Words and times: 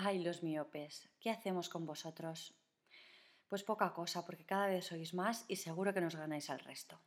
Ay, 0.00 0.22
los 0.22 0.44
miopes, 0.44 1.10
¿qué 1.18 1.28
hacemos 1.28 1.68
con 1.68 1.84
vosotros? 1.84 2.54
Pues 3.48 3.64
poca 3.64 3.92
cosa, 3.92 4.24
porque 4.24 4.46
cada 4.46 4.68
vez 4.68 4.84
sois 4.84 5.12
más 5.12 5.44
y 5.48 5.56
seguro 5.56 5.92
que 5.92 6.00
nos 6.00 6.14
ganáis 6.14 6.50
al 6.50 6.60
resto. 6.60 7.00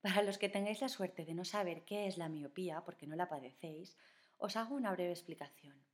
Para 0.00 0.22
los 0.22 0.38
que 0.38 0.48
tengáis 0.48 0.80
la 0.80 0.88
suerte 0.88 1.26
de 1.26 1.34
no 1.34 1.44
saber 1.44 1.84
qué 1.84 2.06
es 2.06 2.16
la 2.16 2.30
miopía, 2.30 2.82
porque 2.86 3.06
no 3.06 3.16
la 3.16 3.28
padecéis, 3.28 3.98
os 4.38 4.56
hago 4.56 4.76
una 4.76 4.92
breve 4.92 5.10
explicación. 5.10 5.84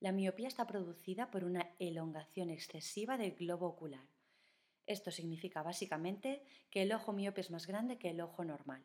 La 0.00 0.10
miopía 0.10 0.48
está 0.48 0.66
producida 0.66 1.30
por 1.30 1.44
una 1.44 1.70
elongación 1.78 2.50
excesiva 2.50 3.16
del 3.16 3.36
globo 3.36 3.68
ocular. 3.68 4.08
Esto 4.86 5.12
significa 5.12 5.62
básicamente 5.62 6.42
que 6.68 6.82
el 6.82 6.92
ojo 6.92 7.12
miope 7.12 7.42
es 7.42 7.52
más 7.52 7.68
grande 7.68 7.96
que 7.96 8.10
el 8.10 8.20
ojo 8.20 8.42
normal. 8.42 8.84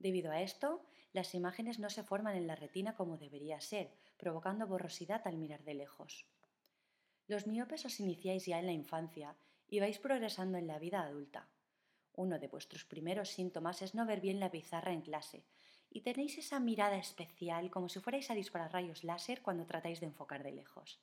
Debido 0.00 0.32
a 0.32 0.42
esto, 0.42 0.84
las 1.12 1.36
imágenes 1.36 1.78
no 1.78 1.88
se 1.88 2.02
forman 2.02 2.34
en 2.34 2.48
la 2.48 2.56
retina 2.56 2.96
como 2.96 3.16
debería 3.16 3.60
ser, 3.60 3.94
provocando 4.18 4.66
borrosidad 4.66 5.26
al 5.26 5.38
mirar 5.38 5.64
de 5.64 5.74
lejos. 5.74 6.26
Los 7.26 7.46
miopes 7.46 7.86
os 7.86 8.00
iniciáis 8.00 8.44
ya 8.44 8.58
en 8.58 8.66
la 8.66 8.72
infancia 8.72 9.36
y 9.66 9.80
vais 9.80 9.98
progresando 9.98 10.58
en 10.58 10.66
la 10.66 10.78
vida 10.78 11.00
adulta. 11.00 11.48
Uno 12.12 12.38
de 12.38 12.48
vuestros 12.48 12.84
primeros 12.84 13.30
síntomas 13.30 13.80
es 13.80 13.94
no 13.94 14.04
ver 14.04 14.20
bien 14.20 14.40
la 14.40 14.50
pizarra 14.50 14.92
en 14.92 15.02
clase 15.02 15.46
y 15.90 16.02
tenéis 16.02 16.36
esa 16.36 16.60
mirada 16.60 16.98
especial 16.98 17.70
como 17.70 17.88
si 17.88 18.00
fuerais 18.00 18.30
a 18.30 18.34
disparar 18.34 18.72
rayos 18.72 19.04
láser 19.04 19.40
cuando 19.40 19.66
tratáis 19.66 20.00
de 20.00 20.06
enfocar 20.06 20.42
de 20.42 20.52
lejos. 20.52 21.00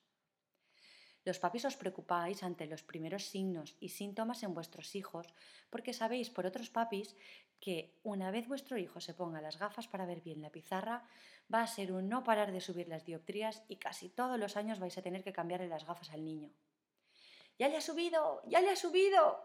Los 1.26 1.40
papis 1.40 1.66
os 1.66 1.76
preocupáis 1.82 2.44
ante 2.46 2.70
los 2.70 2.84
primeros 2.84 3.26
signos 3.26 3.76
y 3.80 3.90
síntomas 3.90 4.44
en 4.44 4.54
vuestros 4.54 4.94
hijos 4.94 5.34
porque 5.72 5.92
sabéis 5.92 6.30
por 6.30 6.46
otros 6.46 6.70
papis 6.70 7.18
que 7.60 7.98
una 8.04 8.30
vez 8.30 8.48
vuestro 8.48 8.78
hijo 8.78 9.02
se 9.02 9.16
ponga 9.16 9.42
las 9.42 9.58
gafas 9.58 9.88
para 9.88 10.06
ver 10.06 10.22
bien 10.22 10.44
la 10.44 10.52
pizarra, 10.52 11.04
va 11.52 11.64
a 11.64 11.68
ser 11.68 11.92
un 11.92 12.10
no 12.10 12.24
parar 12.24 12.52
de 12.52 12.62
subir 12.62 12.88
las 12.88 13.06
dioptrías 13.06 13.64
y 13.68 13.78
casi 13.78 14.10
todos 14.10 14.38
los 14.38 14.56
años 14.56 14.80
vais 14.80 14.98
a 15.00 15.02
tener 15.02 15.24
que 15.24 15.34
cambiarle 15.34 15.68
las 15.68 15.86
gafas 15.86 16.12
al 16.12 16.24
niño. 16.24 16.52
¡Ya 17.58 17.70
le 17.70 17.78
ha 17.78 17.82
subido! 17.82 18.44
¡Ya 18.48 18.62
le 18.62 18.70
ha 18.70 18.76
subido! 18.76 19.44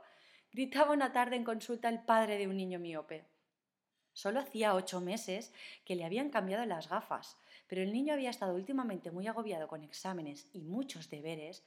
gritaba 0.53 0.93
una 0.93 1.13
tarde 1.13 1.37
en 1.37 1.45
consulta 1.45 1.89
el 1.89 2.01
padre 2.01 2.37
de 2.37 2.47
un 2.47 2.59
niño 2.59 2.79
miope. 2.79 3.25
Solo 4.13 4.41
hacía 4.41 4.75
ocho 4.75 5.01
meses 5.01 5.55
que 5.87 5.95
le 5.95 6.05
habían 6.05 6.29
cambiado 6.29 6.67
las 6.67 6.89
gafas, 6.89 7.39
pero 7.71 7.83
el 7.83 7.93
niño 7.93 8.13
había 8.13 8.31
estado 8.31 8.57
últimamente 8.57 9.13
muy 9.13 9.29
agobiado 9.29 9.69
con 9.69 9.85
exámenes 9.85 10.49
y 10.53 10.61
muchos 10.61 11.09
deberes, 11.09 11.63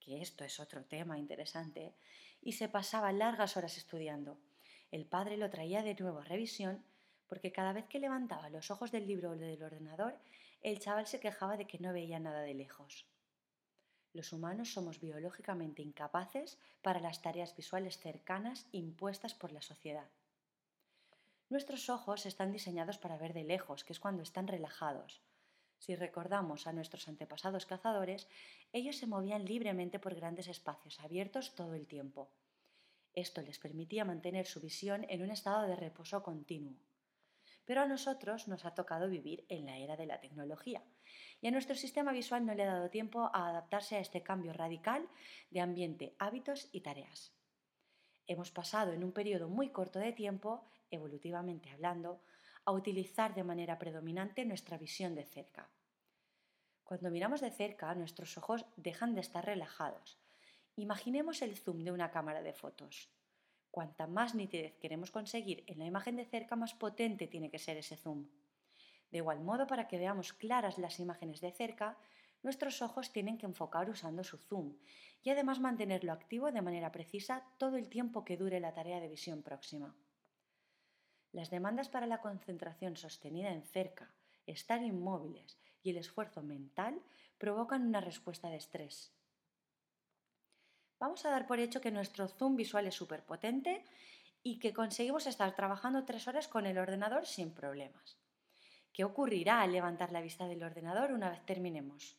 que 0.00 0.22
esto 0.22 0.42
es 0.42 0.58
otro 0.58 0.86
tema 0.86 1.18
interesante, 1.18 1.92
y 2.40 2.52
se 2.52 2.70
pasaba 2.70 3.12
largas 3.12 3.58
horas 3.58 3.76
estudiando. 3.76 4.38
El 4.90 5.04
padre 5.04 5.36
lo 5.36 5.50
traía 5.50 5.82
de 5.82 5.96
nuevo 5.96 6.20
a 6.20 6.24
revisión 6.24 6.82
porque 7.28 7.52
cada 7.52 7.74
vez 7.74 7.84
que 7.88 7.98
levantaba 7.98 8.48
los 8.48 8.70
ojos 8.70 8.90
del 8.90 9.06
libro 9.06 9.32
o 9.32 9.36
del 9.36 9.62
ordenador, 9.62 10.18
el 10.62 10.80
chaval 10.80 11.06
se 11.06 11.20
quejaba 11.20 11.58
de 11.58 11.66
que 11.66 11.78
no 11.78 11.92
veía 11.92 12.18
nada 12.18 12.40
de 12.40 12.54
lejos. 12.54 13.06
Los 14.14 14.32
humanos 14.32 14.72
somos 14.72 14.98
biológicamente 14.98 15.82
incapaces 15.82 16.58
para 16.80 17.00
las 17.00 17.20
tareas 17.20 17.54
visuales 17.54 17.98
cercanas 17.98 18.66
impuestas 18.72 19.34
por 19.34 19.52
la 19.52 19.60
sociedad. 19.60 20.08
Nuestros 21.50 21.90
ojos 21.90 22.24
están 22.24 22.50
diseñados 22.50 22.96
para 22.96 23.18
ver 23.18 23.34
de 23.34 23.44
lejos, 23.44 23.84
que 23.84 23.92
es 23.92 24.00
cuando 24.00 24.22
están 24.22 24.48
relajados. 24.48 25.20
Si 25.84 25.94
recordamos 25.96 26.66
a 26.66 26.72
nuestros 26.72 27.08
antepasados 27.08 27.66
cazadores, 27.66 28.26
ellos 28.72 28.96
se 28.96 29.06
movían 29.06 29.44
libremente 29.44 29.98
por 29.98 30.14
grandes 30.14 30.48
espacios 30.48 30.98
abiertos 30.98 31.54
todo 31.54 31.74
el 31.74 31.86
tiempo. 31.86 32.30
Esto 33.12 33.42
les 33.42 33.58
permitía 33.58 34.06
mantener 34.06 34.46
su 34.46 34.62
visión 34.62 35.04
en 35.10 35.20
un 35.20 35.30
estado 35.30 35.66
de 35.66 35.76
reposo 35.76 36.22
continuo. 36.22 36.72
Pero 37.66 37.82
a 37.82 37.86
nosotros 37.86 38.48
nos 38.48 38.64
ha 38.64 38.74
tocado 38.74 39.10
vivir 39.10 39.44
en 39.50 39.66
la 39.66 39.76
era 39.76 39.94
de 39.98 40.06
la 40.06 40.20
tecnología 40.20 40.82
y 41.42 41.48
a 41.48 41.50
nuestro 41.50 41.74
sistema 41.74 42.12
visual 42.12 42.46
no 42.46 42.54
le 42.54 42.62
ha 42.62 42.72
dado 42.72 42.88
tiempo 42.88 43.30
a 43.34 43.50
adaptarse 43.50 43.96
a 43.96 44.00
este 44.00 44.22
cambio 44.22 44.54
radical 44.54 45.06
de 45.50 45.60
ambiente, 45.60 46.16
hábitos 46.18 46.70
y 46.72 46.80
tareas. 46.80 47.34
Hemos 48.26 48.50
pasado 48.50 48.94
en 48.94 49.04
un 49.04 49.12
periodo 49.12 49.50
muy 49.50 49.68
corto 49.68 49.98
de 49.98 50.12
tiempo, 50.12 50.64
evolutivamente 50.90 51.68
hablando, 51.68 52.22
a 52.64 52.72
utilizar 52.72 53.34
de 53.34 53.44
manera 53.44 53.78
predominante 53.78 54.44
nuestra 54.44 54.78
visión 54.78 55.14
de 55.14 55.24
cerca. 55.24 55.68
Cuando 56.84 57.10
miramos 57.10 57.40
de 57.40 57.50
cerca, 57.50 57.94
nuestros 57.94 58.36
ojos 58.36 58.66
dejan 58.76 59.14
de 59.14 59.20
estar 59.20 59.44
relajados. 59.44 60.18
Imaginemos 60.76 61.42
el 61.42 61.56
zoom 61.56 61.84
de 61.84 61.92
una 61.92 62.10
cámara 62.10 62.42
de 62.42 62.52
fotos. 62.52 63.08
Cuanta 63.70 64.06
más 64.06 64.34
nitidez 64.34 64.76
queremos 64.78 65.10
conseguir 65.10 65.64
en 65.66 65.78
la 65.78 65.86
imagen 65.86 66.16
de 66.16 66.24
cerca, 66.24 66.56
más 66.56 66.74
potente 66.74 67.26
tiene 67.26 67.50
que 67.50 67.58
ser 67.58 67.76
ese 67.76 67.96
zoom. 67.96 68.28
De 69.10 69.18
igual 69.18 69.40
modo, 69.40 69.66
para 69.66 69.88
que 69.88 69.98
veamos 69.98 70.32
claras 70.32 70.78
las 70.78 71.00
imágenes 71.00 71.40
de 71.40 71.52
cerca, 71.52 71.96
nuestros 72.42 72.82
ojos 72.82 73.12
tienen 73.12 73.38
que 73.38 73.46
enfocar 73.46 73.88
usando 73.88 74.22
su 74.22 74.36
zoom 74.36 74.76
y 75.22 75.30
además 75.30 75.58
mantenerlo 75.58 76.12
activo 76.12 76.52
de 76.52 76.62
manera 76.62 76.92
precisa 76.92 77.42
todo 77.58 77.76
el 77.76 77.88
tiempo 77.88 78.24
que 78.24 78.36
dure 78.36 78.60
la 78.60 78.74
tarea 78.74 79.00
de 79.00 79.08
visión 79.08 79.42
próxima. 79.42 79.94
Las 81.34 81.50
demandas 81.50 81.88
para 81.88 82.06
la 82.06 82.20
concentración 82.20 82.96
sostenida 82.96 83.50
en 83.50 83.64
cerca, 83.64 84.08
estar 84.46 84.80
inmóviles 84.84 85.58
y 85.82 85.90
el 85.90 85.96
esfuerzo 85.96 86.44
mental 86.44 87.02
provocan 87.38 87.84
una 87.84 88.00
respuesta 88.00 88.48
de 88.48 88.56
estrés. 88.56 89.12
Vamos 91.00 91.26
a 91.26 91.30
dar 91.30 91.48
por 91.48 91.58
hecho 91.58 91.80
que 91.80 91.90
nuestro 91.90 92.28
zoom 92.28 92.54
visual 92.54 92.86
es 92.86 92.94
súper 92.94 93.24
potente 93.24 93.84
y 94.44 94.60
que 94.60 94.72
conseguimos 94.72 95.26
estar 95.26 95.52
trabajando 95.56 96.04
tres 96.04 96.28
horas 96.28 96.46
con 96.46 96.66
el 96.66 96.78
ordenador 96.78 97.26
sin 97.26 97.52
problemas. 97.52 98.16
¿Qué 98.92 99.02
ocurrirá 99.02 99.60
al 99.60 99.72
levantar 99.72 100.12
la 100.12 100.20
vista 100.20 100.46
del 100.46 100.62
ordenador 100.62 101.10
una 101.10 101.30
vez 101.30 101.44
terminemos? 101.44 102.16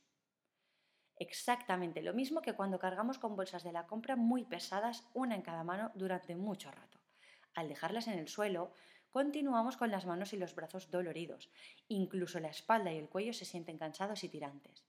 Exactamente 1.16 2.02
lo 2.02 2.14
mismo 2.14 2.42
que 2.42 2.52
cuando 2.52 2.80
cargamos 2.80 3.18
con 3.18 3.38
bolsas 3.38 3.64
de 3.64 3.72
la 3.72 3.88
compra 3.88 4.18
muy 4.18 4.44
pesadas, 4.44 5.08
una 5.14 5.36
en 5.36 5.42
cada 5.42 5.64
mano, 5.64 5.94
durante 5.96 6.36
mucho 6.36 6.70
rato. 6.70 7.00
Al 7.54 7.70
dejarlas 7.70 8.10
en 8.10 8.20
el 8.20 8.28
suelo, 8.28 8.74
continuamos 9.16 9.78
con 9.78 9.92
las 9.92 10.06
manos 10.06 10.34
y 10.34 10.38
los 10.38 10.56
brazos 10.56 10.92
doloridos. 10.92 11.50
Incluso 11.88 12.42
la 12.42 12.50
espalda 12.50 12.92
y 12.92 12.98
el 12.98 13.08
cuello 13.08 13.32
se 13.32 13.46
sienten 13.46 13.78
cansados 13.78 14.26
y 14.26 14.28
tirantes. 14.28 14.84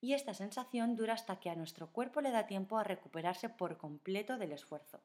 Y 0.00 0.12
esta 0.12 0.32
sensación 0.32 0.94
dura 0.94 1.14
hasta 1.14 1.40
que 1.40 1.50
a 1.50 1.56
nuestro 1.56 1.90
cuerpo 1.90 2.20
le 2.20 2.30
da 2.30 2.46
tiempo 2.46 2.78
a 2.78 2.84
recuperarse 2.84 3.48
por 3.48 3.76
completo 3.76 4.38
del 4.38 4.52
esfuerzo. 4.52 5.02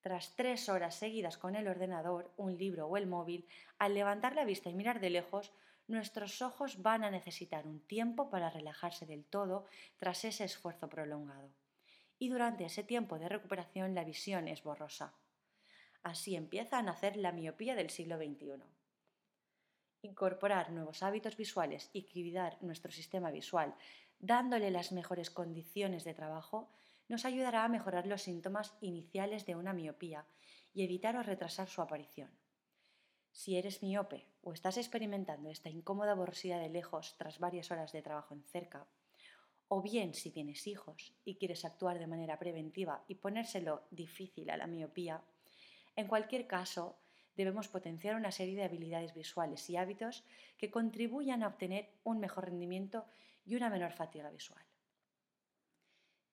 Tras 0.00 0.34
tres 0.34 0.70
horas 0.70 0.94
seguidas 0.94 1.36
con 1.36 1.56
el 1.56 1.68
ordenador, 1.68 2.32
un 2.38 2.56
libro 2.56 2.86
o 2.86 2.96
el 2.96 3.06
móvil, 3.06 3.46
al 3.78 3.92
levantar 3.92 4.34
la 4.34 4.46
vista 4.46 4.70
y 4.70 4.74
mirar 4.74 4.98
de 4.98 5.10
lejos, 5.10 5.52
nuestros 5.88 6.40
ojos 6.40 6.80
van 6.80 7.04
a 7.04 7.10
necesitar 7.10 7.66
un 7.66 7.80
tiempo 7.80 8.30
para 8.30 8.48
relajarse 8.48 9.04
del 9.04 9.26
todo 9.26 9.66
tras 9.98 10.24
ese 10.24 10.44
esfuerzo 10.44 10.88
prolongado. 10.88 11.50
Y 12.18 12.30
durante 12.30 12.64
ese 12.64 12.82
tiempo 12.82 13.18
de 13.18 13.28
recuperación 13.28 13.94
la 13.94 14.04
visión 14.04 14.48
es 14.48 14.62
borrosa. 14.62 15.12
Así 16.02 16.34
empieza 16.34 16.78
a 16.78 16.82
nacer 16.82 17.16
la 17.16 17.32
miopía 17.32 17.74
del 17.74 17.90
siglo 17.90 18.16
XXI. 18.16 18.62
Incorporar 20.02 20.72
nuevos 20.72 21.02
hábitos 21.02 21.36
visuales 21.36 21.90
y 21.92 22.04
cuidar 22.04 22.56
nuestro 22.62 22.90
sistema 22.90 23.30
visual, 23.30 23.74
dándole 24.18 24.70
las 24.70 24.92
mejores 24.92 25.30
condiciones 25.30 26.04
de 26.04 26.14
trabajo, 26.14 26.70
nos 27.08 27.24
ayudará 27.24 27.64
a 27.64 27.68
mejorar 27.68 28.06
los 28.06 28.22
síntomas 28.22 28.74
iniciales 28.80 29.44
de 29.44 29.56
una 29.56 29.72
miopía 29.72 30.26
y 30.72 30.84
evitar 30.84 31.16
o 31.16 31.22
retrasar 31.22 31.68
su 31.68 31.82
aparición. 31.82 32.30
Si 33.32 33.56
eres 33.56 33.82
miope 33.82 34.26
o 34.42 34.52
estás 34.52 34.76
experimentando 34.76 35.50
esta 35.50 35.68
incómoda 35.68 36.14
borrosidad 36.14 36.60
de 36.60 36.68
lejos 36.68 37.16
tras 37.18 37.38
varias 37.38 37.70
horas 37.70 37.92
de 37.92 38.02
trabajo 38.02 38.34
en 38.34 38.44
cerca, 38.44 38.86
o 39.68 39.82
bien 39.82 40.14
si 40.14 40.30
tienes 40.30 40.66
hijos 40.66 41.14
y 41.24 41.36
quieres 41.36 41.64
actuar 41.64 41.98
de 41.98 42.06
manera 42.06 42.38
preventiva 42.38 43.04
y 43.06 43.16
ponérselo 43.16 43.86
difícil 43.90 44.50
a 44.50 44.56
la 44.56 44.66
miopía, 44.66 45.22
en 45.96 46.06
cualquier 46.06 46.46
caso, 46.46 46.96
debemos 47.36 47.68
potenciar 47.68 48.16
una 48.16 48.32
serie 48.32 48.56
de 48.56 48.64
habilidades 48.64 49.14
visuales 49.14 49.68
y 49.70 49.76
hábitos 49.76 50.24
que 50.58 50.70
contribuyan 50.70 51.42
a 51.42 51.48
obtener 51.48 51.90
un 52.04 52.20
mejor 52.20 52.46
rendimiento 52.46 53.06
y 53.44 53.56
una 53.56 53.70
menor 53.70 53.92
fatiga 53.92 54.30
visual. 54.30 54.64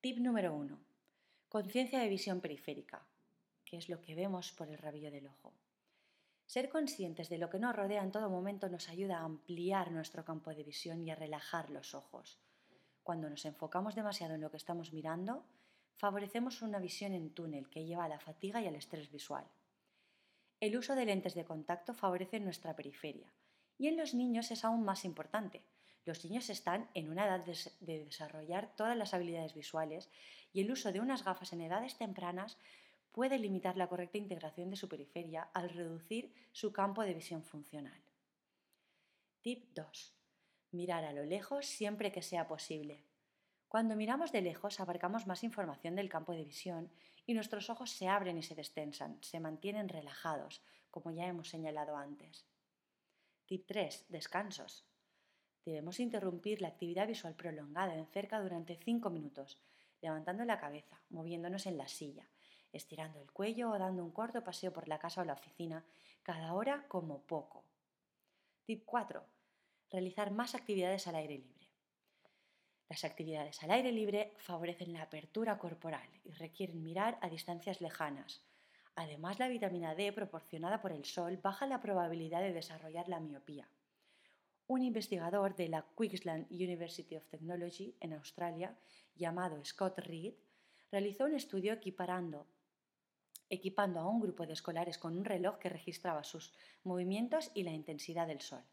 Tip 0.00 0.18
número 0.18 0.54
1. 0.54 0.78
Conciencia 1.48 1.98
de 1.98 2.08
visión 2.08 2.40
periférica, 2.40 3.06
que 3.64 3.76
es 3.78 3.88
lo 3.88 4.00
que 4.00 4.14
vemos 4.14 4.52
por 4.52 4.68
el 4.68 4.78
rabillo 4.78 5.10
del 5.10 5.26
ojo. 5.26 5.52
Ser 6.46 6.68
conscientes 6.68 7.28
de 7.28 7.38
lo 7.38 7.50
que 7.50 7.58
nos 7.58 7.74
rodea 7.74 8.02
en 8.02 8.10
todo 8.10 8.30
momento 8.30 8.68
nos 8.68 8.88
ayuda 8.88 9.18
a 9.18 9.24
ampliar 9.24 9.90
nuestro 9.90 10.24
campo 10.24 10.54
de 10.54 10.64
visión 10.64 11.02
y 11.04 11.10
a 11.10 11.14
relajar 11.14 11.68
los 11.70 11.94
ojos. 11.94 12.38
Cuando 13.02 13.28
nos 13.28 13.44
enfocamos 13.44 13.94
demasiado 13.94 14.34
en 14.34 14.40
lo 14.40 14.50
que 14.50 14.56
estamos 14.56 14.92
mirando, 14.92 15.44
favorecemos 15.98 16.62
una 16.62 16.78
visión 16.78 17.12
en 17.12 17.30
túnel 17.30 17.68
que 17.68 17.84
lleva 17.84 18.04
a 18.04 18.08
la 18.08 18.20
fatiga 18.20 18.62
y 18.62 18.66
al 18.66 18.76
estrés 18.76 19.10
visual. 19.10 19.44
El 20.60 20.76
uso 20.76 20.94
de 20.94 21.04
lentes 21.04 21.34
de 21.34 21.44
contacto 21.44 21.92
favorece 21.92 22.40
nuestra 22.40 22.74
periferia 22.74 23.32
y 23.76 23.88
en 23.88 23.96
los 23.96 24.14
niños 24.14 24.50
es 24.50 24.64
aún 24.64 24.84
más 24.84 25.04
importante. 25.04 25.62
Los 26.04 26.24
niños 26.24 26.48
están 26.50 26.88
en 26.94 27.10
una 27.10 27.26
edad 27.26 27.44
de 27.80 28.04
desarrollar 28.04 28.74
todas 28.76 28.96
las 28.96 29.12
habilidades 29.12 29.54
visuales 29.54 30.08
y 30.52 30.60
el 30.60 30.70
uso 30.70 30.92
de 30.92 31.00
unas 31.00 31.24
gafas 31.24 31.52
en 31.52 31.60
edades 31.60 31.96
tempranas 31.96 32.56
puede 33.12 33.38
limitar 33.38 33.76
la 33.76 33.88
correcta 33.88 34.18
integración 34.18 34.70
de 34.70 34.76
su 34.76 34.88
periferia 34.88 35.48
al 35.52 35.70
reducir 35.70 36.32
su 36.52 36.72
campo 36.72 37.02
de 37.02 37.14
visión 37.14 37.42
funcional. 37.42 38.00
Tip 39.40 39.74
2. 39.74 40.14
Mirar 40.72 41.04
a 41.04 41.12
lo 41.12 41.24
lejos 41.24 41.66
siempre 41.66 42.12
que 42.12 42.22
sea 42.22 42.46
posible. 42.46 43.07
Cuando 43.68 43.96
miramos 43.96 44.32
de 44.32 44.40
lejos 44.40 44.80
abarcamos 44.80 45.26
más 45.26 45.44
información 45.44 45.94
del 45.94 46.08
campo 46.08 46.32
de 46.32 46.42
visión 46.42 46.90
y 47.26 47.34
nuestros 47.34 47.68
ojos 47.68 47.90
se 47.90 48.08
abren 48.08 48.38
y 48.38 48.42
se 48.42 48.54
destensan, 48.54 49.18
se 49.22 49.40
mantienen 49.40 49.90
relajados, 49.90 50.62
como 50.90 51.10
ya 51.10 51.26
hemos 51.26 51.50
señalado 51.50 51.94
antes. 51.94 52.46
Tip 53.44 53.66
3. 53.66 54.06
Descansos. 54.08 54.86
Debemos 55.66 56.00
interrumpir 56.00 56.62
la 56.62 56.68
actividad 56.68 57.06
visual 57.06 57.34
prolongada 57.34 57.94
en 57.94 58.06
cerca 58.06 58.40
durante 58.40 58.76
5 58.76 59.10
minutos, 59.10 59.58
levantando 60.00 60.46
la 60.46 60.58
cabeza, 60.58 60.98
moviéndonos 61.10 61.66
en 61.66 61.76
la 61.76 61.88
silla, 61.88 62.26
estirando 62.72 63.20
el 63.20 63.30
cuello 63.32 63.70
o 63.70 63.78
dando 63.78 64.02
un 64.02 64.12
corto 64.12 64.42
paseo 64.42 64.72
por 64.72 64.88
la 64.88 64.98
casa 64.98 65.20
o 65.20 65.24
la 65.26 65.34
oficina, 65.34 65.84
cada 66.22 66.54
hora 66.54 66.86
como 66.88 67.20
poco. 67.20 67.64
Tip 68.64 68.84
4. 68.86 69.22
Realizar 69.90 70.30
más 70.30 70.54
actividades 70.54 71.06
al 71.06 71.16
aire 71.16 71.36
libre. 71.36 71.57
Las 72.88 73.04
actividades 73.04 73.62
al 73.62 73.70
aire 73.70 73.92
libre 73.92 74.32
favorecen 74.38 74.94
la 74.94 75.02
apertura 75.02 75.58
corporal 75.58 76.08
y 76.24 76.32
requieren 76.32 76.82
mirar 76.82 77.18
a 77.20 77.28
distancias 77.28 77.82
lejanas. 77.82 78.42
Además, 78.94 79.38
la 79.38 79.48
vitamina 79.48 79.94
D 79.94 80.12
proporcionada 80.12 80.80
por 80.80 80.92
el 80.92 81.04
sol 81.04 81.38
baja 81.42 81.66
la 81.66 81.80
probabilidad 81.80 82.40
de 82.40 82.52
desarrollar 82.52 83.08
la 83.08 83.20
miopía. 83.20 83.68
Un 84.66 84.82
investigador 84.82 85.54
de 85.54 85.68
la 85.68 85.86
Queensland 85.96 86.50
University 86.50 87.14
of 87.16 87.26
Technology 87.28 87.94
en 88.00 88.14
Australia, 88.14 88.76
llamado 89.14 89.62
Scott 89.64 89.98
Reed, 89.98 90.34
realizó 90.90 91.26
un 91.26 91.34
estudio 91.34 91.74
equiparando, 91.74 92.46
equipando 93.50 94.00
a 94.00 94.08
un 94.08 94.20
grupo 94.20 94.46
de 94.46 94.54
escolares 94.54 94.98
con 94.98 95.16
un 95.16 95.24
reloj 95.24 95.58
que 95.58 95.68
registraba 95.68 96.24
sus 96.24 96.52
movimientos 96.84 97.50
y 97.54 97.62
la 97.62 97.72
intensidad 97.72 98.26
del 98.26 98.40
sol. 98.40 98.64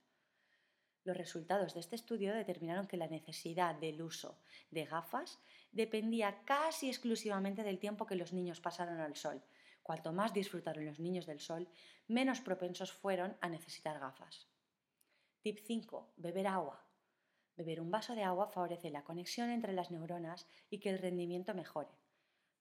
Los 1.06 1.16
resultados 1.16 1.75
de 1.75 1.81
este 1.81 1.96
estudio 1.96 2.34
determinaron 2.34 2.88
que 2.88 2.98
la 2.98 3.07
necesidad 3.07 3.75
del 3.75 4.02
uso 4.02 4.40
de 4.72 4.86
gafas 4.86 5.40
dependía 5.72 6.44
casi 6.46 6.90
exclusivamente 6.90 7.63
del 7.63 7.78
tiempo 7.78 8.07
que 8.07 8.16
los 8.16 8.34
niños 8.34 8.60
pasaron 8.60 9.00
al 9.00 9.16
sol. 9.16 9.40
Cuanto 9.84 10.12
más 10.13 10.34
disfrutaron 10.34 10.84
los 10.84 11.00
niños 11.00 11.28
del 11.28 11.40
sol, 11.40 11.69
menos 12.07 12.42
propensos 12.42 12.92
fueron 12.92 13.38
a 13.40 13.50
necesitar 13.50 14.00
gafas. 14.00 14.48
Tip 15.42 15.60
5. 15.60 16.13
Beber 16.18 16.48
agua. 16.48 16.84
Beber 17.56 17.81
un 17.81 17.92
vaso 17.92 18.16
de 18.16 18.24
agua 18.24 18.48
favorece 18.48 18.90
la 18.90 19.04
conexión 19.04 19.51
entre 19.51 19.74
las 19.74 19.92
neuronas 19.92 20.48
y 20.72 20.80
que 20.80 20.90
el 20.90 20.98
rendimiento 20.98 21.54
mejore. 21.54 21.92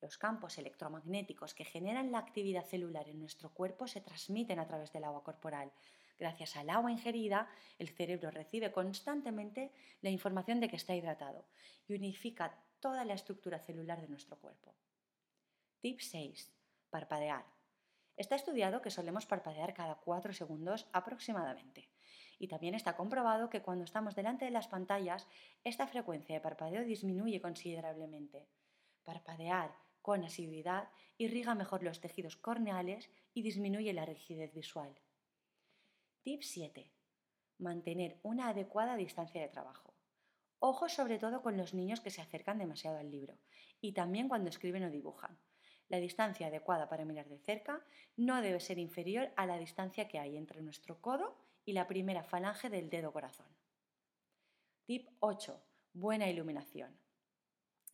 Los 0.02 0.18
campos 0.18 0.58
electromagnéticos 0.58 1.54
que 1.54 1.64
generan 1.64 2.12
la 2.12 2.18
actividad 2.18 2.66
celular 2.66 3.08
en 3.08 3.20
nuestro 3.20 3.54
cuerpo 3.54 3.86
se 3.86 4.02
transmiten 4.02 4.58
a 4.58 4.66
través 4.66 4.92
del 4.92 5.04
agua 5.04 5.24
corporal, 5.24 5.72
Gracias 6.18 6.56
al 6.56 6.70
agua 6.70 6.92
ingerida, 6.92 7.48
el 7.78 7.88
cerebro 7.88 8.30
recibe 8.30 8.70
constantemente 8.70 9.72
la 10.00 10.10
información 10.10 10.60
de 10.60 10.68
que 10.68 10.76
está 10.76 10.94
hidratado 10.94 11.44
y 11.88 11.94
unifica 11.94 12.62
toda 12.80 13.04
la 13.04 13.14
estructura 13.14 13.58
celular 13.58 14.00
de 14.00 14.08
nuestro 14.08 14.38
cuerpo. 14.38 14.74
Tip 15.80 16.00
6. 16.00 16.52
Parpadear. 16.90 17.44
Está 18.16 18.36
estudiado 18.36 18.80
que 18.80 18.90
solemos 18.90 19.26
parpadear 19.26 19.74
cada 19.74 19.96
4 19.96 20.32
segundos 20.32 20.86
aproximadamente. 20.92 21.90
Y 22.38 22.48
también 22.48 22.74
está 22.74 22.96
comprobado 22.96 23.50
que 23.50 23.62
cuando 23.62 23.84
estamos 23.84 24.14
delante 24.14 24.44
de 24.44 24.50
las 24.50 24.68
pantallas, 24.68 25.26
esta 25.64 25.86
frecuencia 25.86 26.34
de 26.34 26.40
parpadeo 26.40 26.84
disminuye 26.84 27.40
considerablemente. 27.40 28.46
Parpadear 29.02 29.74
con 30.00 30.22
asiduidad 30.24 30.88
irriga 31.18 31.54
mejor 31.54 31.82
los 31.82 32.00
tejidos 32.00 32.36
corneales 32.36 33.10
y 33.32 33.42
disminuye 33.42 33.92
la 33.92 34.04
rigidez 34.04 34.52
visual. 34.52 34.94
Tip 36.24 36.40
7. 36.40 36.90
Mantener 37.58 38.18
una 38.22 38.48
adecuada 38.48 38.96
distancia 38.96 39.42
de 39.42 39.50
trabajo. 39.50 39.92
Ojo 40.58 40.88
sobre 40.88 41.18
todo 41.18 41.42
con 41.42 41.58
los 41.58 41.74
niños 41.74 42.00
que 42.00 42.08
se 42.08 42.22
acercan 42.22 42.56
demasiado 42.56 42.96
al 42.96 43.10
libro 43.10 43.36
y 43.82 43.92
también 43.92 44.30
cuando 44.30 44.48
escriben 44.48 44.84
o 44.84 44.90
dibujan. 44.90 45.38
La 45.90 45.98
distancia 45.98 46.46
adecuada 46.46 46.88
para 46.88 47.04
mirar 47.04 47.28
de 47.28 47.40
cerca 47.40 47.84
no 48.16 48.40
debe 48.40 48.60
ser 48.60 48.78
inferior 48.78 49.34
a 49.36 49.44
la 49.44 49.58
distancia 49.58 50.08
que 50.08 50.18
hay 50.18 50.38
entre 50.38 50.62
nuestro 50.62 50.98
codo 51.02 51.36
y 51.66 51.74
la 51.74 51.86
primera 51.86 52.24
falange 52.24 52.70
del 52.70 52.88
dedo 52.88 53.12
corazón. 53.12 53.54
Tip 54.86 55.06
8. 55.20 55.62
Buena 55.92 56.30
iluminación. 56.30 56.98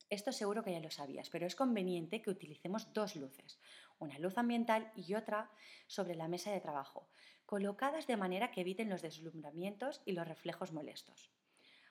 Esto 0.08 0.30
seguro 0.30 0.62
que 0.62 0.70
ya 0.70 0.78
lo 0.78 0.92
sabías, 0.92 1.30
pero 1.30 1.46
es 1.46 1.56
conveniente 1.56 2.22
que 2.22 2.30
utilicemos 2.30 2.92
dos 2.92 3.16
luces, 3.16 3.58
una 4.00 4.18
luz 4.18 4.36
ambiental 4.36 4.90
y 4.96 5.14
otra 5.14 5.50
sobre 5.86 6.16
la 6.16 6.28
mesa 6.28 6.50
de 6.50 6.60
trabajo, 6.60 7.08
colocadas 7.46 8.06
de 8.06 8.16
manera 8.16 8.50
que 8.50 8.62
eviten 8.62 8.90
los 8.90 9.02
deslumbramientos 9.02 10.02
y 10.04 10.12
los 10.12 10.26
reflejos 10.26 10.72
molestos, 10.72 11.30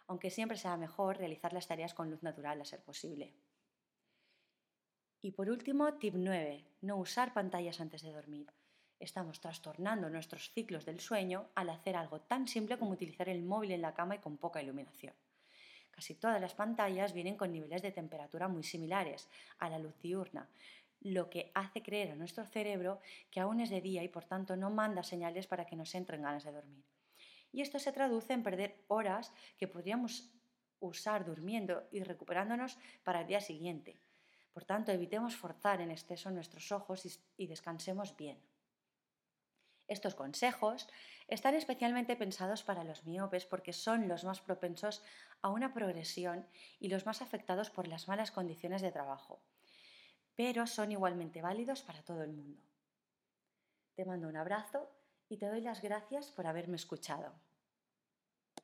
aunque 0.07 0.31
siempre 0.31 0.57
será 0.57 0.75
mejor 0.75 1.17
realizar 1.17 1.53
las 1.53 1.67
tareas 1.67 1.93
con 1.93 2.09
luz 2.09 2.23
natural 2.23 2.59
a 2.59 2.65
ser 2.65 2.81
posible. 2.81 3.33
Y 5.21 5.31
por 5.31 5.49
último, 5.49 5.93
tip 5.95 6.15
9, 6.17 6.65
no 6.81 6.97
usar 6.97 7.33
pantallas 7.33 7.81
antes 7.81 8.01
de 8.01 8.11
dormir. 8.11 8.47
Estamos 8.99 9.39
trastornando 9.39 10.09
nuestros 10.09 10.51
ciclos 10.51 10.85
del 10.85 10.99
sueño 10.99 11.49
al 11.55 11.69
hacer 11.69 11.95
algo 11.95 12.21
tan 12.21 12.47
simple 12.47 12.77
como 12.77 12.91
utilizar 12.91 13.29
el 13.29 13.43
móvil 13.43 13.71
en 13.71 13.81
la 13.81 13.93
cama 13.93 14.15
y 14.15 14.19
con 14.19 14.37
poca 14.37 14.61
iluminación. 14.61 15.13
Casi 15.91 16.15
todas 16.15 16.39
las 16.39 16.53
pantallas 16.53 17.11
vienen 17.11 17.35
con 17.35 17.51
niveles 17.51 17.81
de 17.81 17.91
temperatura 17.91 18.47
muy 18.47 18.63
similares 18.63 19.27
a 19.57 19.69
la 19.69 19.79
luz 19.79 19.99
diurna, 20.01 20.47
lo 21.01 21.29
que 21.29 21.51
hace 21.55 21.81
creer 21.81 22.11
a 22.11 22.15
nuestro 22.15 22.45
cerebro 22.45 22.99
que 23.31 23.39
aún 23.39 23.61
es 23.61 23.69
de 23.69 23.81
día 23.81 24.03
y 24.03 24.09
por 24.09 24.25
tanto 24.25 24.55
no 24.55 24.69
manda 24.69 25.03
señales 25.03 25.47
para 25.47 25.65
que 25.65 25.75
nos 25.75 25.93
entren 25.95 26.21
ganas 26.21 26.43
de 26.43 26.51
dormir. 26.51 26.85
Y 27.51 27.61
esto 27.61 27.79
se 27.79 27.91
traduce 27.91 28.33
en 28.33 28.43
perder 28.43 28.83
horas 28.87 29.33
que 29.57 29.67
podríamos 29.67 30.29
usar 30.79 31.25
durmiendo 31.25 31.87
y 31.91 32.03
recuperándonos 32.03 32.77
para 33.03 33.21
el 33.21 33.27
día 33.27 33.41
siguiente. 33.41 33.99
Por 34.53 34.65
tanto, 34.65 34.91
evitemos 34.91 35.35
forzar 35.35 35.81
en 35.81 35.91
exceso 35.91 36.31
nuestros 36.31 36.71
ojos 36.71 37.21
y 37.37 37.47
descansemos 37.47 38.15
bien. 38.15 38.39
Estos 39.87 40.13
consejos 40.13 40.87
están 41.27 41.55
especialmente 41.55 42.15
pensados 42.15 42.63
para 42.63 42.83
los 42.83 43.05
miopes 43.05 43.45
porque 43.45 43.73
son 43.73 44.07
los 44.07 44.23
más 44.23 44.39
propensos 44.39 45.03
a 45.41 45.49
una 45.49 45.73
progresión 45.73 46.47
y 46.79 46.89
los 46.89 47.05
más 47.07 47.21
afectados 47.23 47.71
por 47.71 47.87
las 47.87 48.07
malas 48.07 48.31
condiciones 48.31 48.83
de 48.83 48.91
trabajo 48.91 49.41
pero 50.39 50.65
son 50.65 50.89
igualmente 50.93 51.41
válidos 51.41 51.81
para 51.81 52.01
todo 52.01 52.23
el 52.23 52.31
mundo. 52.31 52.61
Te 53.93 54.05
mando 54.05 54.29
un 54.29 54.37
abrazo 54.37 54.89
y 55.27 55.35
te 55.35 55.49
doy 55.49 55.59
las 55.59 55.81
gracias 55.81 56.31
por 56.31 56.47
haberme 56.47 56.77
escuchado. 56.77 57.33